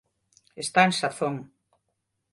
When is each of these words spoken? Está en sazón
Está 0.63 0.81
en 0.87 0.93
sazón 0.99 1.35